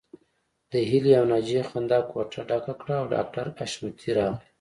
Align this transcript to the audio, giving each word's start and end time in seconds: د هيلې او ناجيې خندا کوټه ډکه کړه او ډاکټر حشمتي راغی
د 0.71 0.73
هيلې 0.89 1.13
او 1.19 1.25
ناجيې 1.31 1.61
خندا 1.69 1.99
کوټه 2.11 2.41
ډکه 2.49 2.73
کړه 2.81 2.95
او 3.01 3.05
ډاکټر 3.13 3.45
حشمتي 3.57 4.11
راغی 4.17 4.41